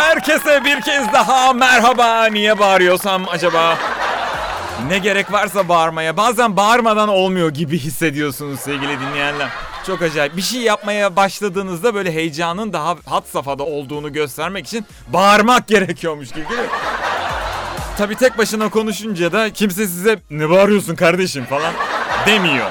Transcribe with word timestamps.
Herkese 0.00 0.64
bir 0.64 0.80
kez 0.80 1.12
daha 1.12 1.52
merhaba. 1.52 2.24
Niye 2.24 2.58
bağırıyorsam 2.58 3.28
acaba? 3.28 3.78
Ne 4.88 4.98
gerek 4.98 5.32
varsa 5.32 5.68
bağırmaya. 5.68 6.16
Bazen 6.16 6.56
bağırmadan 6.56 7.08
olmuyor 7.08 7.50
gibi 7.50 7.78
hissediyorsunuz 7.78 8.60
sevgili 8.60 9.00
dinleyenler. 9.00 9.48
Çok 9.86 10.02
acayip. 10.02 10.36
Bir 10.36 10.42
şey 10.42 10.60
yapmaya 10.60 11.16
başladığınızda 11.16 11.94
böyle 11.94 12.12
heyecanın 12.12 12.72
daha 12.72 12.96
hat 13.06 13.26
safhada 13.32 13.62
olduğunu 13.64 14.12
göstermek 14.12 14.66
için 14.66 14.86
bağırmak 15.08 15.68
gerekiyormuş 15.68 16.28
gibi? 16.32 16.44
Tabii 17.98 18.14
tek 18.14 18.38
başına 18.38 18.68
konuşunca 18.68 19.32
da 19.32 19.52
kimse 19.52 19.86
size 19.86 20.18
ne 20.30 20.50
bağırıyorsun 20.50 20.94
kardeşim 20.96 21.44
falan 21.44 21.72
demiyor. 22.26 22.70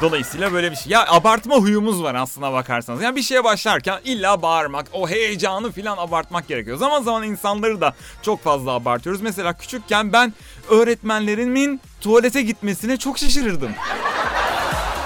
Dolayısıyla 0.00 0.52
böyle 0.52 0.70
bir 0.70 0.76
şey. 0.76 0.92
Ya 0.92 1.06
abartma 1.08 1.54
huyumuz 1.54 2.02
var 2.02 2.14
aslına 2.14 2.52
bakarsanız. 2.52 3.02
Yani 3.02 3.16
bir 3.16 3.22
şeye 3.22 3.44
başlarken 3.44 3.98
illa 4.04 4.42
bağırmak, 4.42 4.86
o 4.92 5.08
heyecanı 5.08 5.72
filan 5.72 5.98
abartmak 5.98 6.48
gerekiyor. 6.48 6.76
Zaman 6.76 7.02
zaman 7.02 7.22
insanları 7.22 7.80
da 7.80 7.94
çok 8.22 8.42
fazla 8.42 8.70
abartıyoruz. 8.70 9.22
Mesela 9.22 9.52
küçükken 9.52 10.12
ben 10.12 10.34
öğretmenlerimin 10.70 11.80
tuvalete 12.00 12.42
gitmesine 12.42 12.96
çok 12.96 13.18
şaşırırdım. 13.18 13.70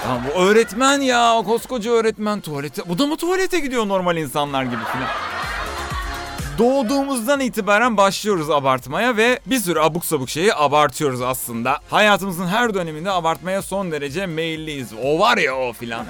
Ya 0.07 0.21
bu 0.27 0.39
öğretmen 0.39 1.01
ya, 1.01 1.43
koskoca 1.45 1.91
öğretmen 1.91 2.41
tuvalete. 2.41 2.89
Bu 2.89 2.99
da 2.99 3.07
mı 3.07 3.17
tuvalete 3.17 3.59
gidiyor 3.59 3.87
normal 3.87 4.17
insanlar 4.17 4.63
gibi 4.63 4.83
filan. 4.93 5.32
Doğduğumuzdan 6.57 7.39
itibaren 7.39 7.97
başlıyoruz 7.97 8.49
abartmaya 8.49 9.17
ve 9.17 9.39
bir 9.45 9.59
sürü 9.59 9.79
abuk 9.79 10.05
sabuk 10.05 10.29
şeyi 10.29 10.53
abartıyoruz 10.55 11.21
aslında. 11.21 11.79
Hayatımızın 11.89 12.47
her 12.47 12.73
döneminde 12.73 13.11
abartmaya 13.11 13.61
son 13.61 13.91
derece 13.91 14.25
meyilliyiz. 14.25 14.87
O 15.03 15.19
var 15.19 15.37
ya 15.37 15.55
o 15.55 15.73
filan. 15.73 16.05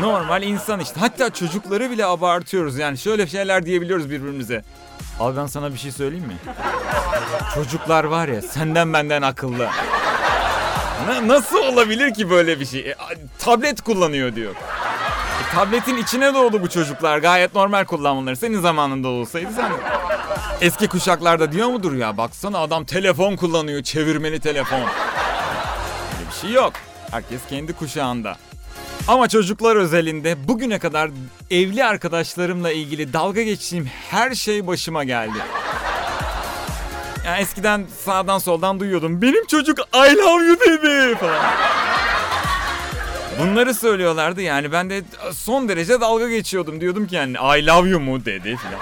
Normal 0.00 0.42
insan 0.42 0.80
işte. 0.80 1.00
Hatta 1.00 1.30
çocukları 1.30 1.90
bile 1.90 2.06
abartıyoruz. 2.06 2.78
Yani 2.78 2.98
şöyle 2.98 3.26
şeyler 3.26 3.66
diyebiliyoruz 3.66 4.10
birbirimize. 4.10 4.64
Al 5.20 5.36
ben 5.36 5.46
sana 5.46 5.72
bir 5.72 5.78
şey 5.78 5.92
söyleyeyim 5.92 6.26
mi? 6.26 6.36
Çocuklar 7.54 8.04
var 8.04 8.28
ya 8.28 8.42
senden 8.42 8.92
benden 8.92 9.22
akıllı. 9.22 9.68
Na- 11.08 11.28
nasıl 11.28 11.58
olabilir 11.58 12.14
ki 12.14 12.30
böyle 12.30 12.60
bir 12.60 12.66
şey? 12.66 12.80
E, 12.80 12.96
tablet 13.38 13.80
kullanıyor 13.80 14.34
diyor. 14.34 14.54
Tabletin 15.54 15.96
içine 15.96 16.34
doğdu 16.34 16.62
bu 16.62 16.68
çocuklar. 16.68 17.18
Gayet 17.18 17.54
normal 17.54 17.84
kullanmaları. 17.84 18.36
Senin 18.36 18.60
zamanında 18.60 19.08
olsaydı 19.08 19.50
sen. 19.56 19.72
Eski 20.60 20.88
kuşaklarda 20.88 21.52
diyor 21.52 21.68
mudur 21.68 21.92
ya? 21.92 22.16
Baksana 22.16 22.58
adam 22.58 22.84
telefon 22.84 23.36
kullanıyor. 23.36 23.82
Çevirmeli 23.82 24.40
telefon. 24.40 24.80
Öyle 24.80 26.28
bir 26.30 26.40
şey 26.40 26.50
yok. 26.50 26.72
Herkes 27.10 27.40
kendi 27.50 27.72
kuşağında. 27.72 28.36
Ama 29.08 29.28
çocuklar 29.28 29.76
özelinde 29.76 30.48
bugüne 30.48 30.78
kadar 30.78 31.10
evli 31.50 31.84
arkadaşlarımla 31.84 32.72
ilgili 32.72 33.12
dalga 33.12 33.42
geçtiğim 33.42 33.90
her 34.10 34.34
şey 34.34 34.66
başıma 34.66 35.04
geldi. 35.04 35.38
Yani 37.26 37.40
eskiden 37.40 37.86
sağdan 38.04 38.38
soldan 38.38 38.80
duyuyordum. 38.80 39.22
Benim 39.22 39.46
çocuk 39.46 39.78
I 39.78 40.16
love 40.16 40.44
you 40.44 40.60
dedi 40.60 41.14
falan. 41.14 41.44
Bunları 43.38 43.74
söylüyorlardı 43.74 44.42
yani 44.42 44.72
ben 44.72 44.90
de 44.90 45.02
son 45.32 45.68
derece 45.68 46.00
dalga 46.00 46.28
geçiyordum. 46.28 46.80
Diyordum 46.80 47.06
ki 47.06 47.14
yani 47.16 47.32
I 47.32 47.66
love 47.66 47.88
you 47.88 48.00
mu 48.00 48.24
dedi 48.24 48.42
filan. 48.56 48.80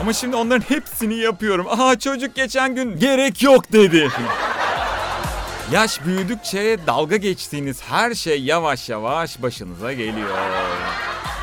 Ama 0.00 0.12
şimdi 0.12 0.36
onların 0.36 0.64
hepsini 0.68 1.14
yapıyorum. 1.14 1.66
Aha 1.68 1.98
çocuk 1.98 2.34
geçen 2.34 2.74
gün 2.74 2.98
gerek 2.98 3.42
yok 3.42 3.72
dedi. 3.72 4.08
Yaş 5.72 6.04
büyüdükçe 6.04 6.76
dalga 6.86 7.16
geçtiğiniz 7.16 7.82
her 7.82 8.14
şey 8.14 8.42
yavaş 8.42 8.88
yavaş 8.88 9.42
başınıza 9.42 9.92
geliyor. 9.92 10.28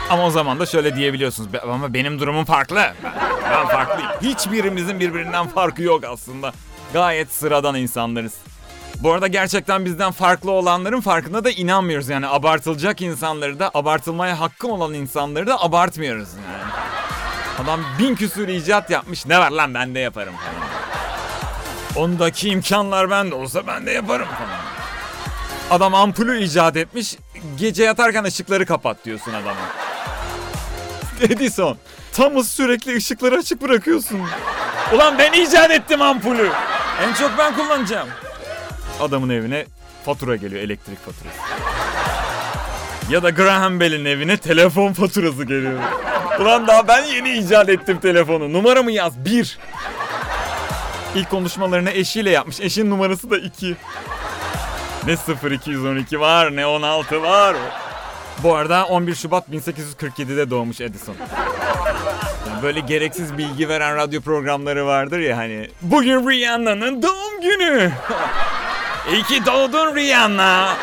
Ama 0.09 0.25
o 0.25 0.30
zaman 0.30 0.59
da 0.59 0.66
şöyle 0.66 0.95
diyebiliyorsunuz. 0.95 1.53
"Be- 1.53 1.59
Ama 1.62 1.94
benim 1.94 2.19
durumum 2.19 2.45
farklı. 2.45 2.94
Ben 3.52 3.67
farklıyım. 3.67 4.12
Hiçbirimizin 4.22 5.00
birbirinden 5.00 5.47
farkı 5.47 5.84
yok 5.84 6.03
aslında. 6.03 6.53
Gayet 6.94 7.31
sıradan 7.34 7.75
insanlarız. 7.75 8.34
Bu 9.02 9.13
arada 9.13 9.28
gerçekten 9.28 9.85
bizden 9.85 10.12
farklı 10.12 10.52
olanların 10.52 11.02
farkında 11.02 11.44
da 11.44 11.52
inanmıyoruz. 11.52 12.09
Yani 12.09 12.28
abartılacak 12.28 13.02
insanları 13.02 13.59
da 13.59 13.72
abartılmaya 13.74 14.40
hakkım 14.40 14.72
olan 14.72 14.94
insanları 14.94 15.47
da 15.47 15.63
abartmıyoruz 15.63 16.30
yani. 16.34 16.72
Adam 17.63 17.80
bin 18.00 18.16
küsür 18.16 18.47
icat 18.47 18.90
yapmış. 18.90 19.25
Ne 19.25 19.40
var 19.40 19.52
lan 19.52 19.74
ben 19.74 19.96
de 19.96 20.00
yaparım 20.00 20.34
falan. 20.35 20.68
Ondaki 22.06 22.50
imkanlar 22.50 23.09
bende 23.09 23.35
olsa 23.35 23.68
ben 23.68 23.85
de 23.85 23.91
yaparım 23.91 24.28
falan. 24.28 24.59
Adam 25.72 25.96
ampulü 25.96 26.44
icat 26.44 26.78
etmiş. 26.78 27.16
Gece 27.59 27.84
yatarken 27.84 28.24
ışıkları 28.24 28.66
kapat 28.66 29.06
diyorsun 29.06 29.34
adama. 29.34 29.59
Edison. 31.22 31.78
Thomas 32.14 32.47
sürekli 32.47 32.96
ışıkları 32.96 33.35
açık 33.35 33.62
bırakıyorsun. 33.62 34.19
Ulan 34.94 35.18
ben 35.18 35.34
icat 35.34 35.72
ettim 35.72 36.02
ampulü. 36.02 36.52
En 37.08 37.14
çok 37.14 37.38
ben 37.38 37.56
kullanacağım. 37.56 38.09
Adamın 39.02 39.30
evine 39.30 39.66
fatura 40.06 40.35
geliyor 40.35 40.62
elektrik 40.62 40.97
faturası. 41.06 41.38
Ya 43.09 43.24
da 43.24 43.30
Graham 43.30 43.80
Bell'in 43.80 44.06
evine 44.06 44.38
telefon 44.38 44.94
faturası 44.94 45.44
geliyor. 45.44 45.80
Ulan 46.40 46.68
daha 46.68 46.88
ben 46.88 47.03
yeni 47.03 47.31
icat 47.38 47.69
ettim 47.69 48.00
telefonu. 48.00 48.53
Numaramı 48.53 48.91
yaz. 48.91 49.25
Bir. 49.25 49.59
İlk 51.16 51.30
konuşmalarını 51.30 51.90
eşiyle 51.91 52.30
yapmış. 52.30 52.59
Eşin 52.59 52.90
numarası 52.90 53.31
da 53.31 53.38
2. 53.38 53.75
Ne 55.06 55.16
0212 55.52 56.19
var 56.19 56.56
ne 56.56 56.66
16 56.66 57.22
var. 57.22 57.56
Bu 58.44 58.56
arada 58.56 58.85
11 58.85 59.16
Şubat 59.16 59.50
1847'de 59.50 60.50
doğmuş 60.50 60.81
Edison. 60.81 61.16
Böyle 62.64 62.79
gereksiz 62.79 63.38
bilgi 63.38 63.69
veren 63.69 63.96
radyo 63.96 64.22
programları 64.22 64.85
vardır 64.85 65.19
ya 65.19 65.38
hani. 65.38 65.69
Bugün 65.81 66.29
Rihanna'nın 66.29 67.02
doğum 67.02 67.41
günü. 67.41 67.91
İyi 69.12 69.23
ki 69.23 69.45
doğdun 69.45 69.95
Rihanna. 69.95 70.78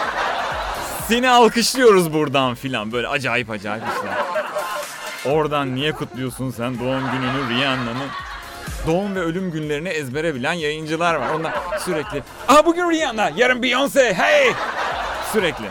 Seni 1.08 1.30
alkışlıyoruz 1.30 2.12
buradan 2.12 2.54
filan 2.54 2.92
böyle 2.92 3.08
acayip 3.08 3.50
acayip 3.50 3.84
işler. 3.84 4.14
Oradan 5.34 5.74
niye 5.74 5.92
kutluyorsun 5.92 6.50
sen 6.50 6.78
doğum 6.78 7.02
gününü 7.12 7.48
Rihanna'nın? 7.50 8.08
Doğum 8.86 9.14
ve 9.14 9.20
ölüm 9.20 9.50
günlerini 9.50 9.88
ezbere 9.88 10.34
bilen 10.34 10.52
yayıncılar 10.52 11.14
var. 11.14 11.28
Onlar 11.34 11.52
sürekli 11.84 12.22
Aa 12.48 12.66
bugün 12.66 12.90
Rihanna, 12.90 13.30
yarın 13.36 13.62
Beyoncé, 13.62 14.14
hey! 14.14 14.52
Sürekli. 15.32 15.64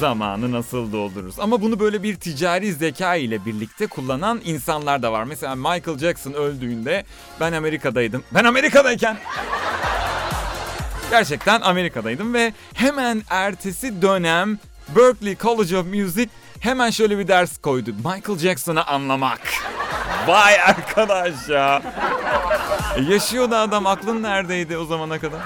Zamanı 0.00 0.52
nasıl 0.52 0.92
doldururuz? 0.92 1.40
Ama 1.40 1.62
bunu 1.62 1.80
böyle 1.80 2.02
bir 2.02 2.16
ticari 2.16 2.72
zeka 2.72 3.14
ile 3.14 3.44
birlikte 3.44 3.86
kullanan 3.86 4.40
insanlar 4.44 5.02
da 5.02 5.12
var. 5.12 5.24
Mesela 5.24 5.54
Michael 5.54 5.98
Jackson 5.98 6.32
öldüğünde 6.32 7.04
ben 7.40 7.52
Amerika'daydım. 7.52 8.24
Ben 8.34 8.44
Amerika'dayken 8.44 9.16
Gerçekten 11.18 11.60
Amerika'daydım 11.60 12.34
ve 12.34 12.52
hemen 12.74 13.22
ertesi 13.30 14.02
dönem 14.02 14.58
Berklee 14.96 15.36
College 15.36 15.76
of 15.78 15.86
Music 15.86 16.28
hemen 16.60 16.90
şöyle 16.90 17.18
bir 17.18 17.28
ders 17.28 17.58
koydu. 17.58 17.90
Michael 17.94 18.38
Jackson'ı 18.38 18.84
anlamak. 18.86 19.40
Vay 20.26 20.60
arkadaş 20.60 21.48
ya. 21.48 21.82
E, 22.96 23.02
Yaşıyordu 23.12 23.54
adam 23.54 23.86
aklın 23.86 24.22
neredeydi 24.22 24.76
o 24.78 24.84
zamana 24.84 25.18
kadar? 25.18 25.40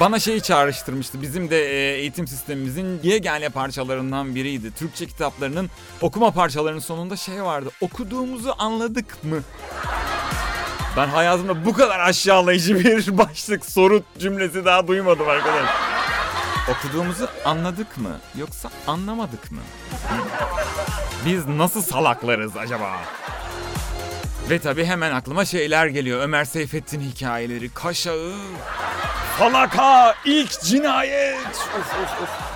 Bana 0.00 0.18
şeyi 0.18 0.42
çağrıştırmıştı. 0.42 1.22
Bizim 1.22 1.50
de 1.50 1.64
e, 1.64 1.98
eğitim 1.98 2.26
sistemimizin 2.26 3.00
yegane 3.02 3.48
parçalarından 3.48 4.34
biriydi. 4.34 4.70
Türkçe 4.74 5.06
kitaplarının 5.06 5.70
okuma 6.00 6.30
parçalarının 6.30 6.80
sonunda 6.80 7.16
şey 7.16 7.42
vardı. 7.42 7.70
Okuduğumuzu 7.80 8.54
anladık 8.58 9.24
mı? 9.24 9.42
Ben 10.96 11.08
hayatımda 11.08 11.64
bu 11.64 11.72
kadar 11.72 12.00
aşağılayıcı 12.00 12.78
bir 12.84 13.18
başlık 13.18 13.66
soru 13.66 14.02
cümlesi 14.18 14.64
daha 14.64 14.88
duymadım 14.88 15.28
arkadaş. 15.28 15.70
Okuduğumuzu 16.68 17.28
anladık 17.44 17.98
mı 17.98 18.20
yoksa 18.38 18.70
anlamadık 18.86 19.52
mı? 19.52 19.60
Biz 21.26 21.46
nasıl 21.46 21.82
salaklarız 21.82 22.56
acaba? 22.56 22.90
Ve 24.50 24.58
tabii 24.58 24.84
hemen 24.84 25.12
aklıma 25.12 25.44
şeyler 25.44 25.86
geliyor. 25.86 26.20
Ömer 26.20 26.44
Seyfettin 26.44 27.00
hikayeleri, 27.00 27.68
Kaşağı, 27.74 28.32
Falaka, 29.38 30.14
ilk 30.24 30.60
cinayet. 30.60 31.46
Of, 31.46 31.76
of, 31.76 32.22
of. 32.22 32.47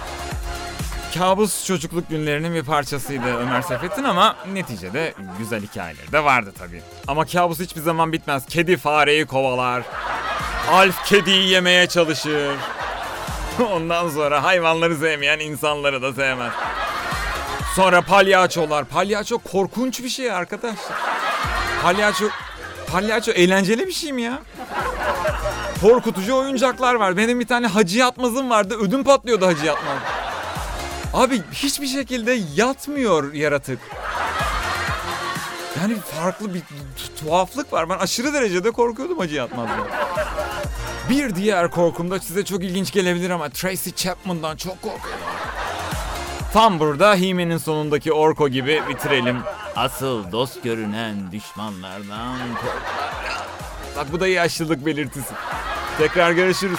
Kabus 1.19 1.67
çocukluk 1.67 2.09
günlerinin 2.09 2.55
bir 2.55 2.62
parçasıydı 2.62 3.37
Ömer 3.37 3.62
Seyfettin 3.62 4.05
ama 4.05 4.37
neticede 4.53 5.14
güzel 5.38 5.62
hikayeleri 5.62 6.12
de 6.12 6.25
vardı 6.25 6.53
tabii. 6.59 6.82
Ama 7.09 7.26
kabus 7.26 7.61
hiçbir 7.61 7.81
zaman 7.81 8.12
bitmez. 8.12 8.47
Kedi 8.47 8.76
fareyi 8.76 9.26
kovalar. 9.26 9.82
Alf 10.70 11.05
kediyi 11.05 11.49
yemeye 11.49 11.87
çalışır. 11.87 12.56
Ondan 13.73 14.09
sonra 14.09 14.43
hayvanları 14.43 14.97
sevmeyen 14.97 15.38
insanları 15.38 16.03
da 16.03 16.12
sevmez. 16.12 16.53
Sonra 17.76 18.03
palyaçolar. 18.03 18.85
Palyaço 18.85 19.38
korkunç 19.38 20.03
bir 20.03 20.09
şey 20.09 20.32
arkadaşlar. 20.32 20.99
Palyaço 21.82 22.25
palyaço 22.93 23.32
eğlenceli 23.32 23.87
bir 23.87 23.93
şey 23.93 24.12
mi 24.12 24.23
ya? 24.23 24.38
Korkutucu 25.81 26.37
oyuncaklar 26.37 26.94
var. 26.94 27.17
Benim 27.17 27.41
bir 27.41 27.47
tane 27.47 27.67
Hacı 27.67 27.99
Yatmaz'ım 27.99 28.50
vardı. 28.50 28.76
Ödüm 28.81 29.05
patlıyordu 29.05 29.47
Hacı 29.47 29.67
Yatmaz. 29.67 29.97
Abi 31.12 31.43
hiçbir 31.53 31.87
şekilde 31.87 32.38
yatmıyor 32.55 33.32
yaratık. 33.32 33.79
Yani 35.81 35.97
farklı 35.97 36.55
bir 36.55 36.61
tu- 36.61 37.25
tuhaflık 37.25 37.73
var. 37.73 37.88
Ben 37.88 37.99
aşırı 37.99 38.32
derecede 38.32 38.70
korkuyordum 38.70 39.19
Hacı 39.19 39.35
Yatmaz'dan. 39.35 39.87
Bir 41.11 41.35
diğer 41.35 41.70
korkum 41.70 42.11
da 42.11 42.20
size 42.20 42.44
çok 42.44 42.64
ilginç 42.64 42.93
gelebilir 42.93 43.31
ama 43.31 43.49
Tracy 43.49 43.91
Chapman'dan 43.91 44.56
çok 44.56 44.82
korkuyorum. 44.82 45.20
Tam 46.53 46.81
burada 46.81 47.14
He-Man'in 47.17 47.59
sonundaki 47.59 48.12
Orko 48.12 48.49
gibi 48.49 48.82
bitirelim. 48.88 49.38
Asıl 49.76 50.32
dost 50.32 50.62
görünen 50.62 51.32
düşmanlardan 51.32 52.37
korkar. 52.55 53.47
Bak 53.97 54.06
bu 54.12 54.20
da 54.20 54.26
yaşlılık 54.26 54.87
belirtisi. 54.87 55.35
Tekrar 55.99 56.32
görüşürüz. 56.32 56.79